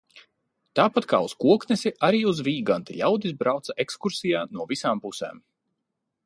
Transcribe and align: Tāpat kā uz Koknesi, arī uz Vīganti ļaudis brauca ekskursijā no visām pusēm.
Tāpat 0.77 1.05
kā 1.11 1.17
uz 1.25 1.35
Koknesi, 1.43 1.91
arī 2.07 2.21
uz 2.31 2.41
Vīganti 2.47 2.97
ļaudis 3.03 3.37
brauca 3.43 3.77
ekskursijā 3.85 4.43
no 4.57 4.67
visām 4.73 5.05
pusēm. 5.05 5.45